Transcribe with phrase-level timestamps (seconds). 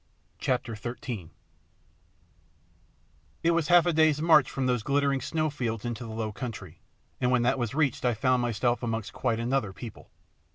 [0.39, 1.29] CHAPTER XIII
[3.43, 6.81] It was half a day's march from those glittering snow fields into the low country,
[7.19, 10.09] and when that was reached I found myself amongst quite another people.